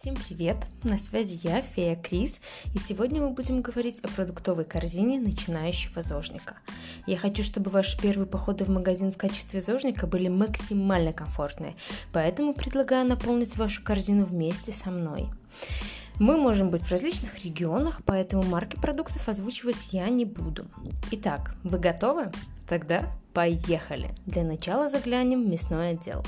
Всем 0.00 0.14
привет! 0.14 0.58
На 0.84 0.96
связи 0.96 1.40
я, 1.42 1.60
Фея 1.60 1.96
Крис, 1.96 2.40
и 2.72 2.78
сегодня 2.78 3.20
мы 3.20 3.30
будем 3.30 3.62
говорить 3.62 3.98
о 4.04 4.08
продуктовой 4.08 4.64
корзине 4.64 5.18
начинающего 5.18 6.02
зожника. 6.02 6.58
Я 7.08 7.16
хочу, 7.16 7.42
чтобы 7.42 7.72
ваши 7.72 8.00
первые 8.00 8.28
походы 8.28 8.64
в 8.64 8.68
магазин 8.68 9.10
в 9.10 9.16
качестве 9.16 9.60
зожника 9.60 10.06
были 10.06 10.28
максимально 10.28 11.12
комфортные, 11.12 11.74
поэтому 12.12 12.54
предлагаю 12.54 13.08
наполнить 13.08 13.56
вашу 13.56 13.82
корзину 13.82 14.24
вместе 14.24 14.70
со 14.70 14.92
мной. 14.92 15.30
Мы 16.20 16.36
можем 16.36 16.70
быть 16.70 16.82
в 16.82 16.92
различных 16.92 17.44
регионах, 17.44 18.02
поэтому 18.06 18.44
марки 18.44 18.76
продуктов 18.76 19.28
озвучивать 19.28 19.88
я 19.90 20.08
не 20.10 20.24
буду. 20.24 20.64
Итак, 21.10 21.56
вы 21.64 21.76
готовы? 21.80 22.30
Тогда 22.68 23.10
поехали! 23.32 24.14
Для 24.26 24.44
начала 24.44 24.88
заглянем 24.88 25.44
в 25.44 25.48
мясной 25.48 25.90
отдел. 25.90 26.24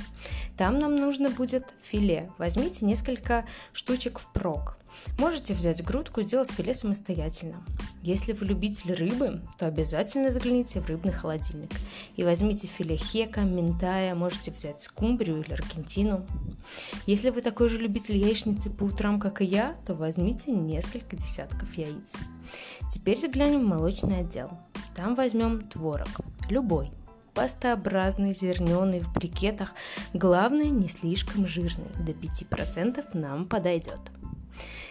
Там 0.57 0.79
нам 0.79 0.97
нужно 0.97 1.29
будет 1.29 1.75
филе. 1.83 2.31
Возьмите 2.39 2.85
несколько 2.85 3.45
штучек 3.73 4.19
в 4.19 4.33
прок. 4.33 4.79
Можете 5.19 5.55
взять 5.55 5.85
грудку 5.85 6.21
и 6.21 6.25
сделать 6.25 6.51
филе 6.51 6.75
самостоятельно. 6.75 7.63
Если 8.03 8.33
вы 8.33 8.47
любитель 8.47 8.95
рыбы, 8.95 9.41
то 9.59 9.67
обязательно 9.67 10.31
загляните 10.31 10.81
в 10.81 10.87
рыбный 10.87 11.13
холодильник. 11.13 11.71
И 12.17 12.25
возьмите 12.25 12.67
филе 12.67 12.97
хека, 12.97 13.43
ментая, 13.43 14.15
можете 14.15 14.51
взять 14.51 14.81
скумбрию 14.81 15.43
или 15.43 15.53
аргентину. 15.53 16.27
Если 17.07 17.31
вы 17.31 17.43
такой 17.43 17.69
же 17.69 17.79
любитель 17.79 18.17
яичницы 18.17 18.71
по 18.71 18.85
утрам, 18.85 19.21
как 19.21 19.43
и 19.43 19.45
я, 19.45 19.77
то 19.85 19.95
возьмите 19.95 20.51
несколько 20.51 21.17
десятков 21.17 21.73
яиц. 21.75 22.15
Теперь 22.91 23.19
заглянем 23.19 23.61
в 23.61 23.69
молочный 23.69 24.21
отдел. 24.21 24.51
Там 25.01 25.15
возьмем 25.15 25.63
творог, 25.63 26.21
любой, 26.51 26.91
пастообразный, 27.33 28.35
зерненый 28.35 29.01
в 29.01 29.11
брикетах, 29.15 29.73
главное 30.13 30.69
не 30.69 30.89
слишком 30.89 31.47
жирный, 31.47 31.89
до 32.05 32.13
5% 32.13 33.03
нам 33.15 33.47
подойдет. 33.47 33.99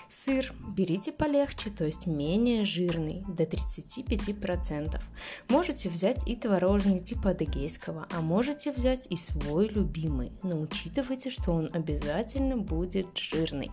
Сыр 0.07 0.51
берите 0.75 1.11
полегче, 1.11 1.69
то 1.69 1.85
есть 1.85 2.07
менее 2.07 2.65
жирный, 2.65 3.23
до 3.27 3.43
35%. 3.43 4.99
Можете 5.47 5.89
взять 5.89 6.27
и 6.27 6.35
творожный 6.35 7.01
типа 7.01 7.29
адыгейского, 7.29 8.07
а 8.09 8.21
можете 8.21 8.71
взять 8.71 9.05
и 9.11 9.15
свой 9.15 9.67
любимый, 9.67 10.31
но 10.41 10.59
учитывайте, 10.59 11.29
что 11.29 11.51
он 11.51 11.69
обязательно 11.71 12.57
будет 12.57 13.15
жирный. 13.15 13.69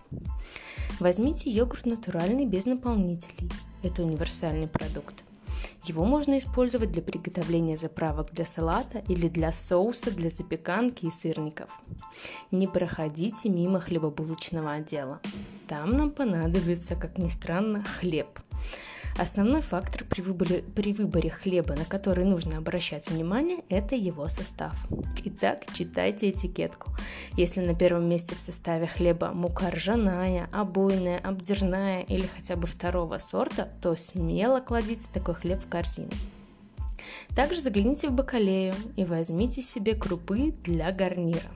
Возьмите 1.00 1.48
йогурт 1.48 1.86
натуральный 1.86 2.44
без 2.44 2.66
наполнителей. 2.66 3.50
Это 3.82 4.02
универсальный 4.02 4.68
продукт. 4.68 5.24
Его 5.86 6.04
можно 6.04 6.36
использовать 6.38 6.90
для 6.90 7.00
приготовления 7.00 7.76
заправок 7.76 8.32
для 8.32 8.44
салата 8.44 9.04
или 9.08 9.28
для 9.28 9.52
соуса 9.52 10.10
для 10.10 10.30
запеканки 10.30 11.06
и 11.06 11.10
сырников. 11.12 11.70
Не 12.50 12.66
проходите 12.66 13.48
мимо 13.48 13.78
хлебобулочного 13.78 14.72
отдела. 14.72 15.20
Там 15.68 15.90
нам 15.90 16.10
понадобится, 16.10 16.96
как 16.96 17.18
ни 17.18 17.28
странно, 17.28 17.84
хлеб. 17.84 18.40
Основной 19.18 19.62
фактор 19.62 20.04
при 20.04 20.20
выборе, 20.20 20.62
при 20.74 20.92
выборе 20.92 21.30
хлеба, 21.30 21.74
на 21.74 21.86
который 21.86 22.26
нужно 22.26 22.58
обращать 22.58 23.08
внимание, 23.08 23.64
это 23.70 23.94
его 23.94 24.28
состав. 24.28 24.76
Итак, 25.24 25.64
читайте 25.72 26.28
этикетку. 26.28 26.90
Если 27.34 27.62
на 27.62 27.74
первом 27.74 28.10
месте 28.10 28.34
в 28.34 28.40
составе 28.40 28.86
хлеба 28.86 29.32
мука 29.32 29.70
ржаная, 29.70 30.50
обойная, 30.52 31.18
обдерная 31.18 32.02
или 32.02 32.26
хотя 32.26 32.56
бы 32.56 32.66
второго 32.66 33.16
сорта, 33.16 33.70
то 33.80 33.96
смело 33.96 34.60
кладите 34.60 35.08
такой 35.10 35.34
хлеб 35.34 35.64
в 35.64 35.68
корзину. 35.68 36.10
Также 37.34 37.62
загляните 37.62 38.08
в 38.08 38.12
бакалею 38.12 38.74
и 38.96 39.04
возьмите 39.06 39.62
себе 39.62 39.94
крупы 39.94 40.52
для 40.62 40.92
гарнира. 40.92 41.50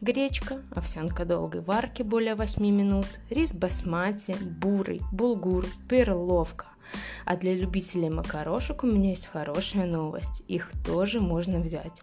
Гречка, 0.00 0.62
овсянка 0.70 1.24
долгой 1.24 1.62
варки 1.62 2.02
более 2.02 2.36
8 2.36 2.64
минут, 2.64 3.06
рис 3.30 3.52
басмати, 3.52 4.36
бурый, 4.40 5.00
булгур, 5.10 5.66
перловка, 5.88 6.66
а 7.24 7.36
для 7.36 7.54
любителей 7.54 8.10
макарошек 8.10 8.84
у 8.84 8.86
меня 8.86 9.10
есть 9.10 9.26
хорошая 9.26 9.86
новость. 9.86 10.42
Их 10.48 10.70
тоже 10.84 11.20
можно 11.20 11.60
взять. 11.60 12.02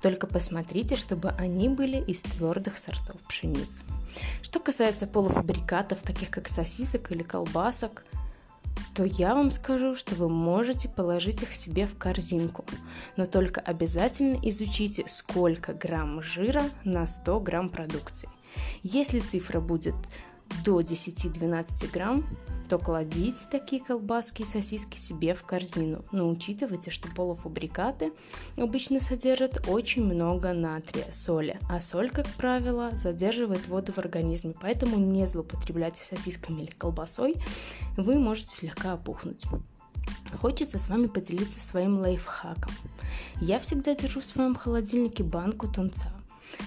Только 0.00 0.26
посмотрите, 0.26 0.96
чтобы 0.96 1.30
они 1.30 1.68
были 1.68 1.98
из 1.98 2.22
твердых 2.22 2.78
сортов 2.78 3.20
пшеницы. 3.22 3.82
Что 4.42 4.60
касается 4.60 5.06
полуфабрикатов, 5.06 6.02
таких 6.02 6.30
как 6.30 6.48
сосисок 6.48 7.12
или 7.12 7.22
колбасок, 7.22 8.04
то 8.94 9.04
я 9.04 9.34
вам 9.34 9.50
скажу, 9.50 9.94
что 9.94 10.14
вы 10.14 10.28
можете 10.28 10.88
положить 10.88 11.42
их 11.42 11.54
себе 11.54 11.86
в 11.86 11.96
корзинку. 11.96 12.64
Но 13.16 13.26
только 13.26 13.60
обязательно 13.60 14.38
изучите, 14.42 15.04
сколько 15.06 15.72
грамм 15.72 16.22
жира 16.22 16.64
на 16.84 17.06
100 17.06 17.40
грамм 17.40 17.68
продукции. 17.70 18.28
Если 18.82 19.20
цифра 19.20 19.60
будет 19.60 19.94
до 20.64 20.80
10-12 20.80 21.90
грамм, 21.92 22.26
то 22.68 22.78
кладите 22.78 23.44
такие 23.50 23.84
колбаски 23.84 24.42
и 24.42 24.46
сосиски 24.46 24.96
себе 24.96 25.34
в 25.34 25.42
корзину. 25.42 26.06
Но 26.10 26.28
учитывайте, 26.30 26.90
что 26.90 27.06
полуфабрикаты 27.10 28.12
обычно 28.56 28.98
содержат 28.98 29.68
очень 29.68 30.04
много 30.04 30.54
натрия, 30.54 31.04
соли, 31.10 31.60
а 31.68 31.82
соль, 31.82 32.08
как 32.08 32.26
правило, 32.28 32.90
задерживает 32.96 33.68
воду 33.68 33.92
в 33.92 33.98
организме, 33.98 34.54
поэтому 34.58 34.96
не 34.96 35.26
злоупотребляйте 35.26 36.02
сосисками 36.02 36.62
или 36.62 36.70
колбасой, 36.70 37.36
вы 37.98 38.18
можете 38.18 38.56
слегка 38.56 38.94
опухнуть. 38.94 39.44
Хочется 40.40 40.78
с 40.78 40.88
вами 40.88 41.08
поделиться 41.08 41.60
своим 41.60 41.98
лайфхаком. 41.98 42.72
Я 43.40 43.60
всегда 43.60 43.94
держу 43.94 44.20
в 44.20 44.24
своем 44.24 44.54
холодильнике 44.54 45.22
банку 45.22 45.68
тунца, 45.68 46.10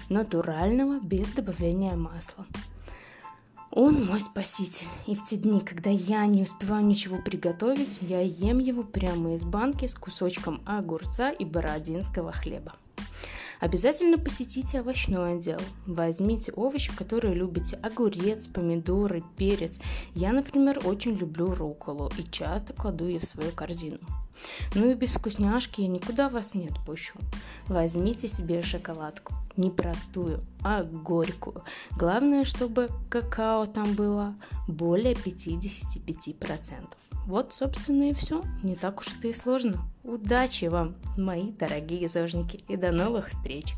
натурального, 0.08 1.00
без 1.00 1.26
добавления 1.30 1.96
масла. 1.96 2.46
Он 3.78 4.06
мой 4.06 4.22
спаситель, 4.22 4.86
и 5.06 5.14
в 5.14 5.22
те 5.22 5.36
дни, 5.36 5.60
когда 5.60 5.90
я 5.90 6.24
не 6.24 6.44
успеваю 6.44 6.82
ничего 6.86 7.18
приготовить, 7.18 7.98
я 8.00 8.22
ем 8.22 8.58
его 8.58 8.82
прямо 8.82 9.34
из 9.34 9.44
банки 9.44 9.86
с 9.86 9.94
кусочком 9.94 10.62
огурца 10.64 11.30
и 11.30 11.44
бородинского 11.44 12.32
хлеба. 12.32 12.72
Обязательно 13.60 14.16
посетите 14.16 14.80
овощной 14.80 15.34
отдел. 15.34 15.60
Возьмите 15.86 16.52
овощи, 16.52 16.90
которые 16.96 17.34
любите. 17.34 17.78
Огурец, 17.82 18.46
помидоры, 18.46 19.22
перец. 19.36 19.78
Я, 20.14 20.32
например, 20.32 20.80
очень 20.86 21.14
люблю 21.14 21.54
руколу 21.54 22.10
и 22.16 22.22
часто 22.22 22.72
кладу 22.72 23.06
ее 23.06 23.18
в 23.18 23.26
свою 23.26 23.52
корзину. 23.52 23.98
Ну 24.74 24.90
и 24.90 24.94
без 24.94 25.10
вкусняшки 25.10 25.82
я 25.82 25.88
никуда 25.88 26.30
вас 26.30 26.54
не 26.54 26.68
отпущу. 26.68 27.18
Возьмите 27.68 28.26
себе 28.26 28.62
шоколадку. 28.62 29.34
Не 29.56 29.70
простую, 29.70 30.42
а 30.62 30.82
горькую. 30.84 31.62
Главное, 31.96 32.44
чтобы 32.44 32.90
какао 33.08 33.66
там 33.66 33.94
было 33.94 34.34
более 34.68 35.14
55%. 35.14 36.86
Вот, 37.26 37.52
собственно, 37.52 38.10
и 38.10 38.12
все. 38.12 38.44
Не 38.62 38.76
так 38.76 39.00
уж 39.00 39.08
это 39.16 39.28
и 39.28 39.32
сложно. 39.32 39.82
Удачи 40.04 40.66
вам, 40.66 40.94
мои 41.16 41.50
дорогие 41.52 42.06
зожники, 42.06 42.62
и 42.68 42.76
до 42.76 42.92
новых 42.92 43.28
встреч! 43.28 43.74